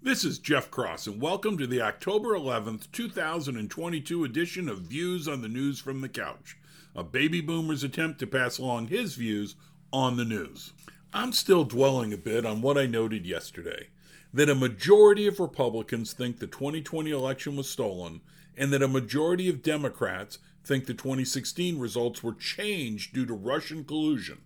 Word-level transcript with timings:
This 0.00 0.24
is 0.24 0.38
Jeff 0.38 0.70
Cross, 0.70 1.08
and 1.08 1.20
welcome 1.20 1.58
to 1.58 1.66
the 1.66 1.82
October 1.82 2.28
11th, 2.28 2.92
2022 2.92 4.22
edition 4.22 4.68
of 4.68 4.82
Views 4.82 5.26
on 5.26 5.42
the 5.42 5.48
News 5.48 5.80
from 5.80 6.02
the 6.02 6.08
Couch, 6.08 6.56
a 6.94 7.02
baby 7.02 7.40
boomer's 7.40 7.82
attempt 7.82 8.20
to 8.20 8.26
pass 8.28 8.58
along 8.58 8.86
his 8.86 9.16
views 9.16 9.56
on 9.92 10.16
the 10.16 10.24
news. 10.24 10.72
I'm 11.12 11.32
still 11.32 11.64
dwelling 11.64 12.12
a 12.12 12.16
bit 12.16 12.46
on 12.46 12.62
what 12.62 12.78
I 12.78 12.86
noted 12.86 13.26
yesterday 13.26 13.88
that 14.32 14.48
a 14.48 14.54
majority 14.54 15.26
of 15.26 15.40
Republicans 15.40 16.12
think 16.12 16.38
the 16.38 16.46
2020 16.46 17.10
election 17.10 17.56
was 17.56 17.68
stolen, 17.68 18.20
and 18.56 18.72
that 18.72 18.84
a 18.84 18.88
majority 18.88 19.48
of 19.48 19.64
Democrats 19.64 20.38
think 20.62 20.86
the 20.86 20.94
2016 20.94 21.76
results 21.76 22.22
were 22.22 22.34
changed 22.34 23.14
due 23.14 23.26
to 23.26 23.34
Russian 23.34 23.82
collusion. 23.82 24.42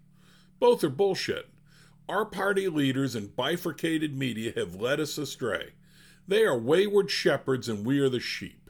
Both 0.59 0.83
are 0.83 0.89
bullshit. 0.89 1.51
Our 2.13 2.27
party 2.27 2.69
leaders 2.69 3.15
and 3.15 3.35
bifurcated 3.35 4.15
media 4.15 4.53
have 4.55 4.75
led 4.75 5.01
us 5.01 5.17
astray. 5.17 5.71
They 6.29 6.45
are 6.45 6.59
wayward 6.59 7.11
shepherds 7.11 7.71
and 7.71 7.87
we 7.87 8.01
are 8.01 8.11
the 8.11 8.21
sheep. 8.21 8.69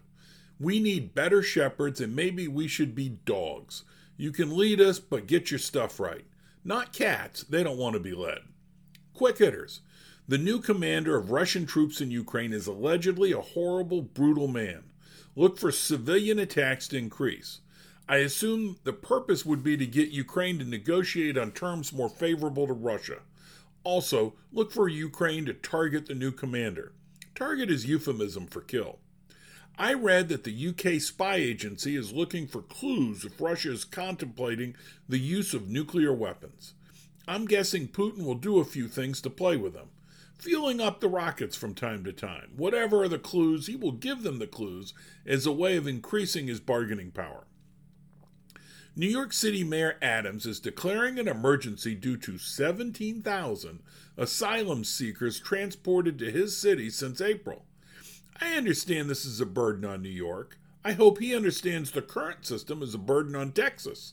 We 0.61 0.79
need 0.79 1.13
better 1.13 1.43
shepherds 1.43 2.01
and 2.01 2.15
maybe 2.15 2.47
we 2.47 2.69
should 2.69 2.95
be 2.95 3.09
dogs. 3.09 3.83
You 4.17 4.31
can 4.31 4.57
lead 4.57 4.81
us, 4.81 5.01
but 5.01 5.27
get 5.27 5.51
your 5.51 5.59
stuff 5.59 5.99
right. 5.99 6.25
Not 6.63 6.93
cats, 6.93 7.43
they 7.43 7.65
don't 7.65 7.79
want 7.79 7.95
to 7.95 8.01
be 8.01 8.15
led. 8.15 8.43
Quick 9.13 9.39
hitters. 9.39 9.81
The 10.29 10.39
new 10.39 10.61
commander 10.61 11.17
of 11.17 11.33
Russian 11.33 11.67
troops 11.67 12.01
in 12.01 12.13
Ukraine 12.13 12.53
is 12.53 12.69
allegedly 12.69 13.33
a 13.33 13.41
horrible, 13.41 14.03
brutal 14.03 14.47
man. 14.47 14.85
Look 15.35 15.59
for 15.59 15.73
civilian 15.73 16.39
attacks 16.39 16.87
to 16.89 16.97
increase. 16.97 17.59
I 18.09 18.19
assume 18.19 18.77
the 18.85 18.93
purpose 18.93 19.45
would 19.45 19.65
be 19.65 19.77
to 19.79 19.87
get 19.87 20.11
Ukraine 20.11 20.61
to 20.61 20.65
negotiate 20.65 21.37
on 21.37 21.51
terms 21.51 21.93
more 21.93 22.09
favorable 22.09 22.69
to 22.69 22.73
Russia. 22.73 23.19
Also, 23.85 24.35
look 24.53 24.73
for 24.73 24.89
Ukraine 24.89 25.45
to 25.47 25.55
target 25.55 26.07
the 26.07 26.15
new 26.15 26.31
commander. 26.31 26.93
Target 27.35 27.71
is 27.71 27.87
euphemism 27.87 28.47
for 28.47 28.61
kill. 28.61 28.99
I 29.79 29.95
read 29.95 30.29
that 30.29 30.45
the 30.45 30.69
UK 30.69 31.01
spy 31.01 31.37
agency 31.37 31.97
is 31.97 32.13
looking 32.13 32.47
for 32.47 32.63
clues 32.63 33.25
if 33.25 33.41
Russia 33.41 33.73
is 33.73 33.85
contemplating 33.85 34.77
the 35.09 35.19
use 35.19 35.55
of 35.55 35.69
nuclear 35.69 36.13
weapons. 36.13 36.75
I'm 37.27 37.47
guessing 37.47 37.89
Putin 37.89 38.25
will 38.25 38.35
do 38.35 38.59
a 38.59 38.65
few 38.65 38.87
things 38.87 39.21
to 39.23 39.31
play 39.31 39.57
with 39.57 39.73
them, 39.73 39.89
fueling 40.39 40.81
up 40.81 41.01
the 41.01 41.09
rockets 41.09 41.57
from 41.57 41.75
time 41.75 42.05
to 42.05 42.13
time. 42.13 42.53
Whatever 42.57 43.05
are 43.05 43.09
the 43.09 43.19
clues, 43.19 43.67
he 43.67 43.77
will 43.77 43.93
give 43.93 44.23
them 44.23 44.39
the 44.39 44.47
clues 44.47 44.93
as 45.25 45.47
a 45.47 45.53
way 45.53 45.77
of 45.77 45.87
increasing 45.87 46.49
his 46.49 46.61
bargaining 46.61 47.11
power. 47.11 47.47
New 48.95 49.09
York 49.09 49.33
City 49.33 49.65
Mayor 49.65 49.97
Adams 50.03 50.45
is 50.45 50.61
declaring 50.61 51.19
an 51.19 51.27
emergency 51.27 51.95
due 51.95 52.19
to 52.19 52.37
17,000 52.37 53.81
asylum 54.19 54.85
seekers 54.85 55.41
transported 55.41 56.19
to 56.19 56.31
his 56.31 56.55
city 56.55 56.91
since 56.91 57.19
April. 57.19 57.65
I 58.39 58.55
understand 58.55 59.09
this 59.09 59.25
is 59.25 59.41
a 59.41 59.47
burden 59.47 59.87
on 59.87 60.03
New 60.03 60.11
York. 60.11 60.59
I 60.85 60.93
hope 60.93 61.19
he 61.19 61.35
understands 61.35 61.91
the 61.91 62.03
current 62.03 62.45
system 62.45 62.83
is 62.83 62.95
a 62.95 62.99
burden 62.99 63.35
on 63.35 63.53
Texas. 63.53 64.13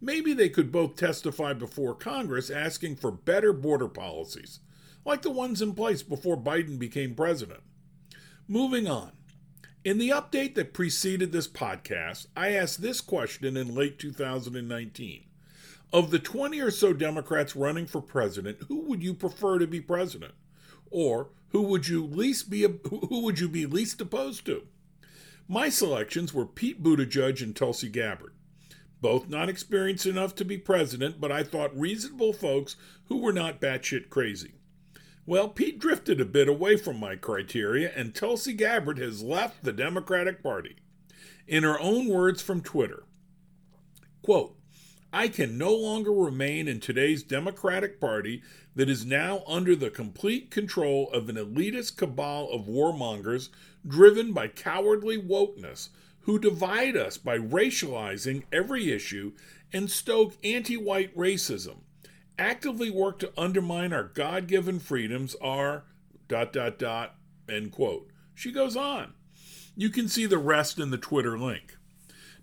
Maybe 0.00 0.32
they 0.32 0.48
could 0.48 0.72
both 0.72 0.96
testify 0.96 1.52
before 1.52 1.94
Congress 1.94 2.50
asking 2.50 2.96
for 2.96 3.12
better 3.12 3.52
border 3.52 3.88
policies, 3.88 4.58
like 5.04 5.22
the 5.22 5.30
ones 5.30 5.62
in 5.62 5.72
place 5.72 6.02
before 6.02 6.36
Biden 6.36 6.80
became 6.80 7.14
president. 7.14 7.60
Moving 8.48 8.88
on. 8.88 9.12
In 9.86 9.98
the 9.98 10.08
update 10.08 10.56
that 10.56 10.72
preceded 10.72 11.30
this 11.30 11.46
podcast, 11.46 12.26
I 12.36 12.50
asked 12.50 12.82
this 12.82 13.00
question 13.00 13.56
in 13.56 13.72
late 13.72 14.00
2019. 14.00 15.24
Of 15.92 16.10
the 16.10 16.18
20 16.18 16.58
or 16.58 16.72
so 16.72 16.92
Democrats 16.92 17.54
running 17.54 17.86
for 17.86 18.00
president, 18.00 18.64
who 18.66 18.80
would 18.80 19.04
you 19.04 19.14
prefer 19.14 19.60
to 19.60 19.66
be 19.68 19.80
president? 19.80 20.34
Or 20.90 21.28
who 21.50 21.62
would 21.62 21.86
you 21.86 22.04
least 22.04 22.50
be 22.50 22.62
who 22.62 23.20
would 23.22 23.38
you 23.38 23.48
be 23.48 23.64
least 23.64 24.00
opposed 24.00 24.44
to? 24.46 24.66
My 25.46 25.68
selections 25.68 26.34
were 26.34 26.46
Pete 26.46 26.82
Buttigieg 26.82 27.40
and 27.40 27.54
Tulsi 27.54 27.88
Gabbard. 27.88 28.32
Both 29.00 29.28
not 29.28 29.48
experienced 29.48 30.04
enough 30.04 30.34
to 30.34 30.44
be 30.44 30.58
president, 30.58 31.20
but 31.20 31.30
I 31.30 31.44
thought 31.44 31.78
reasonable 31.78 32.32
folks 32.32 32.74
who 33.04 33.18
were 33.18 33.32
not 33.32 33.60
batshit 33.60 34.10
crazy. 34.10 34.55
Well, 35.28 35.48
Pete 35.48 35.80
drifted 35.80 36.20
a 36.20 36.24
bit 36.24 36.46
away 36.46 36.76
from 36.76 37.00
my 37.00 37.16
criteria, 37.16 37.92
and 37.96 38.14
Tulsi 38.14 38.52
Gabbard 38.52 38.98
has 38.98 39.24
left 39.24 39.64
the 39.64 39.72
Democratic 39.72 40.40
Party. 40.40 40.76
In 41.48 41.64
her 41.64 41.80
own 41.80 42.06
words 42.06 42.40
from 42.40 42.60
Twitter, 42.60 43.02
quote, 44.22 44.56
I 45.12 45.26
can 45.26 45.58
no 45.58 45.74
longer 45.74 46.12
remain 46.12 46.68
in 46.68 46.78
today's 46.78 47.24
Democratic 47.24 48.00
Party 48.00 48.42
that 48.76 48.88
is 48.88 49.04
now 49.04 49.42
under 49.48 49.74
the 49.74 49.90
complete 49.90 50.52
control 50.52 51.10
of 51.10 51.28
an 51.28 51.36
elitist 51.36 51.96
cabal 51.96 52.48
of 52.52 52.68
warmongers 52.68 53.48
driven 53.84 54.32
by 54.32 54.46
cowardly 54.46 55.20
wokeness 55.20 55.88
who 56.20 56.38
divide 56.38 56.96
us 56.96 57.18
by 57.18 57.36
racializing 57.36 58.44
every 58.52 58.92
issue 58.92 59.32
and 59.72 59.90
stoke 59.90 60.36
anti 60.44 60.76
white 60.76 61.16
racism 61.16 61.78
actively 62.38 62.90
work 62.90 63.18
to 63.20 63.32
undermine 63.36 63.92
our 63.92 64.04
God 64.04 64.46
given 64.46 64.78
freedoms 64.78 65.34
are 65.40 65.84
dot 66.28 66.52
dot 66.52 66.78
dot 66.78 67.16
end 67.48 67.72
quote. 67.72 68.10
She 68.34 68.52
goes 68.52 68.76
on. 68.76 69.14
You 69.76 69.90
can 69.90 70.08
see 70.08 70.26
the 70.26 70.38
rest 70.38 70.78
in 70.78 70.90
the 70.90 70.98
Twitter 70.98 71.38
link. 71.38 71.76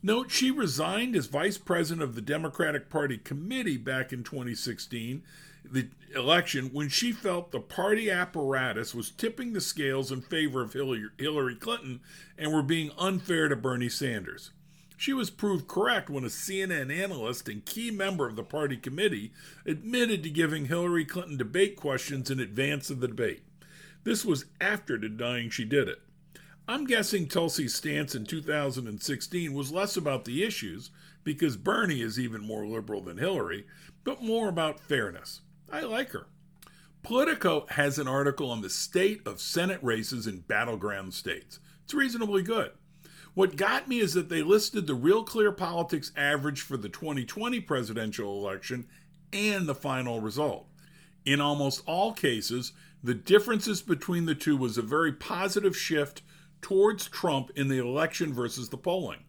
Note 0.02 0.32
she 0.32 0.52
resigned 0.52 1.16
as 1.16 1.28
vice 1.28 1.58
president 1.58 2.04
of 2.04 2.16
the 2.16 2.22
Democratic 2.22 2.90
Party 2.90 3.18
committee 3.18 3.78
back 3.78 4.12
in 4.12 4.24
2016, 4.24 5.24
the 5.64 5.88
election, 6.14 6.70
when 6.74 6.90
she 6.90 7.12
felt 7.14 7.52
the 7.52 7.60
party 7.60 8.12
apparatus 8.12 8.94
was 8.94 9.10
tipping 9.10 9.54
the 9.54 9.62
scales 9.62 10.12
in 10.12 10.22
favor 10.22 10.62
of 10.62 10.74
Hillary 10.74 11.56
Clinton 11.56 12.02
and 12.38 12.52
were 12.52 12.62
being 12.62 12.92
unfair 12.98 13.48
to 13.48 13.56
Bernie 13.56 13.88
Sanders. 13.88 14.52
She 14.98 15.14
was 15.14 15.30
proved 15.30 15.68
correct 15.68 16.10
when 16.10 16.24
a 16.24 16.28
CNN 16.28 16.92
analyst 16.96 17.50
and 17.50 17.66
key 17.66 17.92
member 17.92 18.28
of 18.28 18.36
the 18.36 18.44
party 18.44 18.78
committee 18.78 19.32
admitted 19.66 20.24
to 20.24 20.30
giving 20.30 20.66
Hillary 20.66 21.06
Clinton 21.06 21.38
debate 21.38 21.76
questions 21.76 22.30
in 22.30 22.40
advance 22.40 22.90
of 22.90 23.00
the 23.00 23.08
debate. 23.08 23.44
This 24.04 24.24
was 24.24 24.46
after 24.62 24.98
denying 24.98 25.50
she 25.50 25.66
did 25.66 25.88
it. 25.88 26.02
I'm 26.68 26.86
guessing 26.86 27.28
Tulsi's 27.28 27.76
stance 27.76 28.16
in 28.16 28.26
2016 28.26 29.54
was 29.54 29.72
less 29.72 29.98
about 29.98 30.24
the 30.24 30.44
issues, 30.44 30.92
because 31.24 31.58
Bernie 31.58 32.02
is 32.02 32.20
even 32.20 32.42
more 32.42 32.66
liberal 32.66 33.02
than 33.02 33.18
Hillary, 33.18 33.66
but 34.04 34.22
more 34.22 34.48
about 34.48 34.80
fairness. 34.80 35.42
I 35.72 35.82
like 35.82 36.12
her. 36.12 36.28
Politico 37.02 37.66
has 37.70 38.00
an 38.00 38.08
article 38.08 38.50
on 38.50 38.62
the 38.62 38.70
state 38.70 39.26
of 39.28 39.42
Senate 39.42 39.80
races 39.82 40.26
in 40.26 40.40
battleground 40.40 41.14
states. 41.14 41.60
It's 41.84 41.94
reasonably 41.94 42.44
good. 42.44 42.72
What 43.36 43.56
got 43.56 43.88
me 43.88 44.00
is 44.00 44.14
that 44.14 44.30
they 44.30 44.44
listed 44.44 44.86
the 44.86 44.94
Real 44.94 45.24
Clear 45.24 45.52
Politics 45.52 46.12
average 46.16 46.62
for 46.62 46.78
the 46.78 46.90
2020 46.90 47.60
presidential 47.62 48.38
election 48.38 48.86
and 49.32 49.66
the 49.66 49.74
final 49.74 50.22
result. 50.22 50.68
In 51.26 51.42
almost 51.42 51.82
all 51.88 52.14
cases, 52.14 52.74
the 53.04 53.16
differences 53.16 53.82
between 53.82 54.28
the 54.28 54.36
two 54.36 54.56
was 54.56 54.78
a 54.78 54.84
very 54.84 55.12
positive 55.12 55.76
shift 55.76 56.22
towards 56.62 57.08
Trump 57.08 57.50
in 57.56 57.70
the 57.70 57.80
election 57.80 58.32
versus 58.32 58.70
the 58.70 58.78
polling. 58.78 59.24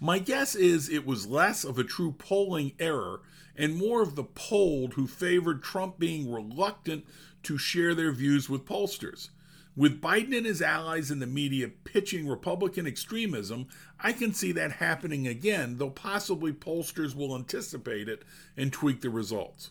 My 0.00 0.18
guess 0.18 0.54
is 0.54 0.88
it 0.88 1.06
was 1.06 1.26
less 1.26 1.64
of 1.64 1.78
a 1.78 1.84
true 1.84 2.12
polling 2.12 2.72
error 2.80 3.20
and 3.56 3.76
more 3.76 4.00
of 4.02 4.16
the 4.16 4.24
polled 4.24 4.94
who 4.94 5.06
favored 5.06 5.62
Trump 5.62 5.98
being 5.98 6.32
reluctant 6.32 7.04
to 7.42 7.58
share 7.58 7.94
their 7.94 8.10
views 8.10 8.48
with 8.48 8.64
pollsters. 8.64 9.28
With 9.76 10.00
Biden 10.00 10.36
and 10.36 10.46
his 10.46 10.62
allies 10.62 11.10
in 11.10 11.18
the 11.18 11.26
media 11.26 11.68
pitching 11.68 12.28
Republican 12.28 12.86
extremism, 12.86 13.66
I 13.98 14.12
can 14.12 14.32
see 14.32 14.52
that 14.52 14.72
happening 14.72 15.26
again, 15.26 15.78
though 15.78 15.90
possibly 15.90 16.52
pollsters 16.52 17.16
will 17.16 17.34
anticipate 17.34 18.08
it 18.08 18.22
and 18.56 18.72
tweak 18.72 19.00
the 19.00 19.10
results. 19.10 19.70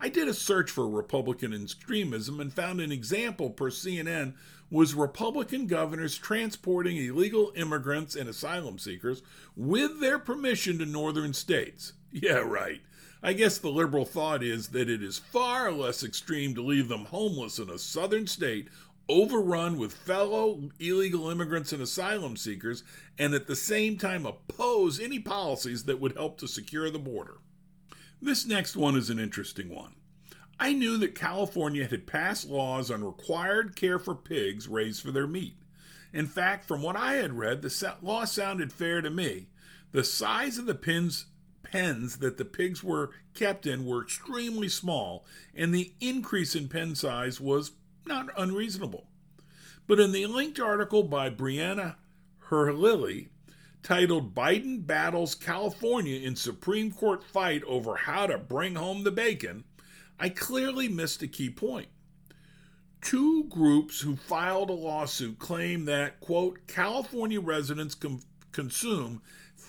I 0.00 0.08
did 0.08 0.28
a 0.28 0.34
search 0.34 0.70
for 0.70 0.88
Republican 0.88 1.54
extremism 1.54 2.40
and 2.40 2.52
found 2.52 2.80
an 2.80 2.90
example 2.90 3.50
per 3.50 3.70
CNN 3.70 4.34
was 4.68 4.94
Republican 4.94 5.68
governors 5.68 6.18
transporting 6.18 6.96
illegal 6.96 7.52
immigrants 7.54 8.16
and 8.16 8.28
asylum 8.28 8.78
seekers 8.78 9.22
with 9.56 10.00
their 10.00 10.18
permission 10.18 10.78
to 10.78 10.86
northern 10.86 11.32
states. 11.34 11.92
Yeah, 12.12 12.38
right. 12.38 12.80
I 13.22 13.34
guess 13.34 13.58
the 13.58 13.68
liberal 13.68 14.06
thought 14.06 14.42
is 14.42 14.68
that 14.68 14.88
it 14.88 15.02
is 15.02 15.18
far 15.18 15.70
less 15.70 16.02
extreme 16.02 16.54
to 16.54 16.62
leave 16.62 16.88
them 16.88 17.04
homeless 17.04 17.58
in 17.58 17.68
a 17.68 17.78
southern 17.78 18.26
state 18.26 18.68
overrun 19.08 19.78
with 19.78 19.92
fellow 19.92 20.70
illegal 20.78 21.30
immigrants 21.30 21.72
and 21.72 21.82
asylum 21.82 22.36
seekers, 22.36 22.82
and 23.18 23.34
at 23.34 23.46
the 23.46 23.56
same 23.56 23.96
time 23.96 24.26
oppose 24.26 24.98
any 24.98 25.18
policies 25.18 25.84
that 25.84 26.00
would 26.00 26.16
help 26.16 26.38
to 26.38 26.48
secure 26.48 26.90
the 26.90 26.98
border. 26.98 27.38
This 28.20 28.46
next 28.46 28.76
one 28.76 28.96
is 28.96 29.10
an 29.10 29.18
interesting 29.18 29.74
one. 29.74 29.94
I 30.58 30.72
knew 30.72 30.96
that 30.98 31.14
California 31.14 31.86
had 31.86 32.06
passed 32.06 32.48
laws 32.48 32.90
on 32.90 33.04
required 33.04 33.76
care 33.76 33.98
for 33.98 34.14
pigs 34.14 34.68
raised 34.68 35.02
for 35.02 35.12
their 35.12 35.26
meat. 35.26 35.56
In 36.12 36.26
fact, 36.26 36.66
from 36.66 36.82
what 36.82 36.96
I 36.96 37.14
had 37.14 37.36
read, 37.36 37.60
the 37.60 37.94
law 38.00 38.24
sounded 38.24 38.72
fair 38.72 39.02
to 39.02 39.10
me. 39.10 39.48
The 39.92 40.02
size 40.02 40.56
of 40.56 40.66
the 40.66 40.74
pins 40.74 41.26
pens 41.62 42.18
that 42.18 42.38
the 42.38 42.44
pigs 42.44 42.82
were 42.82 43.10
kept 43.34 43.66
in 43.66 43.84
were 43.84 44.02
extremely 44.02 44.68
small, 44.68 45.26
and 45.54 45.74
the 45.74 45.92
increase 46.00 46.54
in 46.54 46.68
pen 46.68 46.94
size 46.94 47.40
was 47.40 47.72
not 48.06 48.30
unreasonable. 48.36 49.06
But 49.86 50.00
in 50.00 50.12
the 50.12 50.26
linked 50.26 50.58
article 50.58 51.02
by 51.02 51.30
Brianna 51.30 51.96
Herlihy, 52.50 53.28
titled 53.82 54.34
Biden 54.34 54.84
Battles 54.84 55.34
California 55.34 56.18
in 56.18 56.34
Supreme 56.34 56.90
Court 56.90 57.22
Fight 57.22 57.62
Over 57.64 57.96
How 57.96 58.26
to 58.26 58.38
Bring 58.38 58.74
Home 58.74 59.04
the 59.04 59.12
Bacon, 59.12 59.64
I 60.18 60.28
clearly 60.28 60.88
missed 60.88 61.22
a 61.22 61.28
key 61.28 61.50
point. 61.50 61.88
Two 63.00 63.44
groups 63.44 64.00
who 64.00 64.16
filed 64.16 64.70
a 64.70 64.72
lawsuit 64.72 65.38
claim 65.38 65.84
that, 65.84 66.18
quote, 66.20 66.66
California 66.66 67.40
residents 67.40 67.94
com- 67.94 68.22
consume 68.50 69.22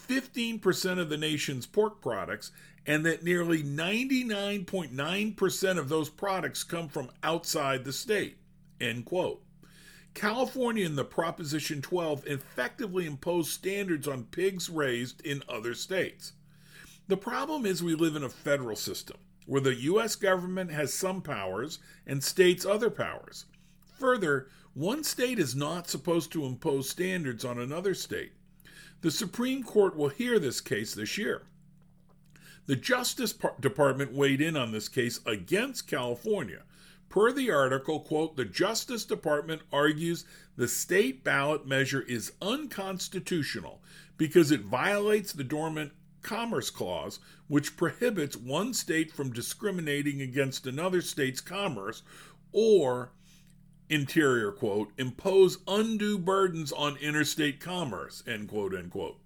15% 0.08 1.00
of 1.00 1.10
the 1.10 1.18
nation's 1.18 1.66
pork 1.66 2.02
products 2.02 2.52
and 2.86 3.06
that 3.06 3.24
nearly 3.24 3.62
99.9% 3.62 5.78
of 5.78 5.90
those 5.90 6.10
products 6.10 6.64
come 6.64 6.88
from 6.88 7.10
outside 7.22 7.84
the 7.84 7.92
state, 7.92 8.38
end 8.80 9.06
quote. 9.06 9.44
California 10.14 10.86
in 10.86 10.96
the 10.96 11.04
Proposition 11.04 11.82
12 11.82 12.26
effectively 12.26 13.06
imposed 13.06 13.52
standards 13.52 14.08
on 14.08 14.24
pigs 14.24 14.70
raised 14.70 15.22
in 15.22 15.44
other 15.48 15.76
states. 15.76 16.32
The 17.08 17.18
problem 17.18 17.66
is 17.66 17.84
we 17.84 17.94
live 17.94 18.16
in 18.16 18.24
a 18.24 18.30
federal 18.30 18.76
system 18.76 19.18
where 19.46 19.62
the 19.62 19.76
U.S. 19.76 20.16
government 20.16 20.72
has 20.72 20.94
some 20.94 21.22
powers 21.22 21.80
and 22.06 22.24
states 22.24 22.66
other 22.66 22.90
powers. 22.90 23.46
Further, 24.00 24.48
one 24.74 25.04
state 25.04 25.40
is 25.40 25.56
not 25.56 25.88
supposed 25.88 26.32
to 26.32 26.46
impose 26.46 26.90
standards 26.90 27.46
on 27.46 27.60
another 27.60 27.94
state. 27.94 28.34
The 29.02 29.12
Supreme 29.12 29.64
Court 29.64 29.96
will 29.96 30.10
hear 30.10 30.40
this 30.40 30.60
case 30.60 30.94
this 30.94 31.18
year. 31.18 31.44
The 32.66 32.76
Justice 32.76 33.34
Department 33.60 34.14
weighed 34.14 34.42
in 34.42 34.58
on 34.58 34.72
this 34.72 34.90
case 34.90 35.20
against 35.26 35.88
California. 35.88 36.64
Per 37.10 37.32
the 37.32 37.50
article, 37.52 38.02
quote, 38.02 38.36
the 38.36 38.44
Justice 38.44 39.06
Department 39.06 39.62
argues 39.72 40.26
the 40.58 40.68
state 40.68 41.24
ballot 41.24 41.66
measure 41.66 42.02
is 42.02 42.34
unconstitutional 42.42 43.82
because 44.18 44.52
it 44.52 44.62
violates 44.62 45.32
the 45.32 45.44
Dormant 45.44 45.94
Commerce 46.22 46.70
Clause, 46.70 47.20
which 47.48 47.78
prohibits 47.78 48.36
one 48.36 48.74
state 48.74 49.14
from 49.14 49.32
discriminating 49.32 50.22
against 50.22 50.68
another 50.68 51.02
state's 51.02 51.40
commerce 51.40 52.04
or, 52.52 53.12
interior 53.90 54.52
quote, 54.52 54.92
impose 54.98 55.60
undue 55.68 56.18
burdens 56.18 56.72
on 56.72 56.98
interstate 56.98 57.60
commerce, 57.60 58.24
end 58.28 58.50
quote, 58.50 58.74
end 58.74 58.92
quote. 58.92 59.18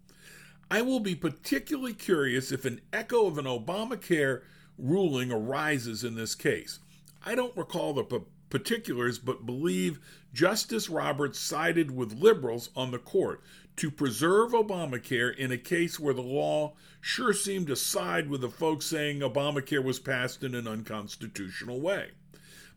I 0.69 0.81
will 0.81 0.99
be 0.99 1.15
particularly 1.15 1.93
curious 1.93 2.51
if 2.51 2.63
an 2.63 2.81
echo 2.93 3.27
of 3.27 3.37
an 3.37 3.45
Obamacare 3.45 4.41
ruling 4.77 5.31
arises 5.31 6.03
in 6.03 6.15
this 6.15 6.35
case. 6.35 6.79
I 7.25 7.35
don't 7.35 7.55
recall 7.57 7.93
the 7.93 8.03
p- 8.03 8.19
particulars, 8.49 9.19
but 9.19 9.45
believe 9.45 9.99
Justice 10.33 10.89
Roberts 10.89 11.39
sided 11.39 11.91
with 11.91 12.13
liberals 12.13 12.69
on 12.75 12.91
the 12.91 12.99
court 12.99 13.41
to 13.77 13.91
preserve 13.91 14.51
Obamacare 14.51 15.35
in 15.35 15.51
a 15.51 15.57
case 15.57 15.99
where 15.99 16.13
the 16.13 16.21
law 16.21 16.73
sure 16.99 17.33
seemed 17.33 17.67
to 17.67 17.75
side 17.75 18.29
with 18.29 18.41
the 18.41 18.49
folks 18.49 18.85
saying 18.85 19.19
Obamacare 19.19 19.83
was 19.83 19.99
passed 19.99 20.43
in 20.43 20.55
an 20.55 20.67
unconstitutional 20.67 21.81
way. 21.81 22.11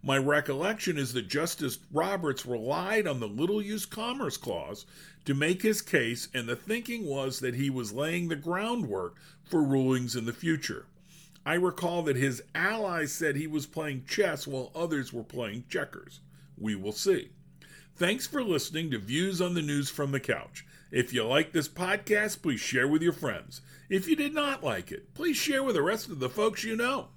My 0.07 0.19
recollection 0.19 0.99
is 0.99 1.15
that 1.15 1.29
Justice 1.29 1.79
Roberts 1.91 2.45
relied 2.45 3.07
on 3.07 3.21
the 3.21 3.27
Little 3.27 3.63
Use 3.63 3.87
Commerce 3.87 4.37
Clause 4.37 4.85
to 5.25 5.33
make 5.33 5.63
his 5.63 5.81
case, 5.81 6.29
and 6.35 6.47
the 6.47 6.57
thinking 6.57 7.07
was 7.07 7.41
that 7.41 7.55
he 7.55 7.71
was 7.71 7.95
laying 7.95 8.29
the 8.29 8.37
groundwork 8.37 9.17
for 9.43 9.63
rulings 9.63 10.15
in 10.15 10.27
the 10.27 10.35
future. 10.35 10.85
I 11.47 11.55
recall 11.55 12.03
that 12.03 12.17
his 12.17 12.43
allies 12.55 13.13
said 13.13 13.37
he 13.37 13.47
was 13.47 13.65
playing 13.65 14.05
chess 14.07 14.47
while 14.47 14.71
others 14.75 15.11
were 15.11 15.23
playing 15.23 15.65
checkers. 15.71 16.21
We 16.59 16.75
will 16.75 16.93
see. 16.93 17.31
Thanks 17.97 18.27
for 18.27 18.45
listening 18.45 18.91
to 18.91 18.99
Views 18.99 19.41
on 19.41 19.55
the 19.55 19.63
News 19.63 19.89
from 19.89 20.13
the 20.13 20.21
Couch. 20.21 20.67
If 20.91 21.15
you 21.15 21.25
like 21.25 21.53
this 21.53 21.69
podcast, 21.69 22.43
please 22.43 22.61
share 22.61 22.87
with 22.87 23.01
your 23.01 23.15
friends. 23.15 23.63
If 23.89 24.07
you 24.07 24.17
did 24.17 24.35
not 24.35 24.63
like 24.63 24.93
it, 24.93 25.15
please 25.15 25.39
share 25.39 25.63
with 25.63 25.77
the 25.77 25.83
rest 25.83 26.11
of 26.11 26.19
the 26.19 26.29
folks 26.29 26.63
you 26.63 26.77
know. 26.77 27.09